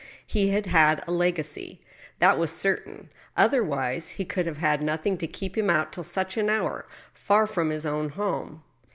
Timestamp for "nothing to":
4.81-5.27